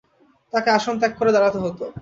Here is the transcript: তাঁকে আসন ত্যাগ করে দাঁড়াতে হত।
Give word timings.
তাঁকে 0.53 0.69
আসন 0.69 0.95
ত্যাগ 0.99 1.13
করে 1.17 1.31
দাঁড়াতে 1.31 1.59
হত। 1.59 1.81